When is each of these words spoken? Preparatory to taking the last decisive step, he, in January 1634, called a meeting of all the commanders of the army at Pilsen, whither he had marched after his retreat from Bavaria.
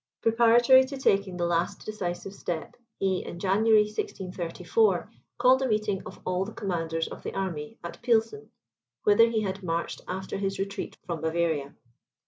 Preparatory 0.23 0.83
to 0.85 0.97
taking 0.97 1.37
the 1.37 1.45
last 1.45 1.85
decisive 1.85 2.33
step, 2.33 2.75
he, 2.97 3.23
in 3.23 3.37
January 3.37 3.83
1634, 3.83 5.11
called 5.37 5.61
a 5.61 5.67
meeting 5.67 6.01
of 6.07 6.19
all 6.25 6.43
the 6.43 6.53
commanders 6.53 7.07
of 7.09 7.21
the 7.21 7.35
army 7.35 7.77
at 7.83 8.01
Pilsen, 8.01 8.49
whither 9.03 9.29
he 9.29 9.41
had 9.41 9.61
marched 9.61 10.01
after 10.07 10.37
his 10.37 10.57
retreat 10.57 10.97
from 11.05 11.21
Bavaria. 11.21 11.75